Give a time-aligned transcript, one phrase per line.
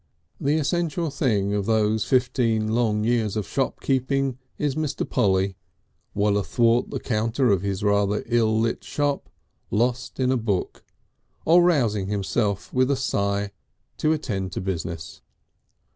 [0.39, 5.07] The essential thing of those fifteen long years of shopkeeping is Mr.
[5.07, 5.57] Polly,
[6.15, 9.29] well athwart the counter of his rather ill lit shop,
[9.69, 10.83] lost in a book,
[11.45, 13.51] or rousing himself with a sigh
[13.97, 15.21] to attend to business.